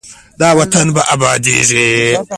[0.39, 1.89] دا وطن به ابادیږي.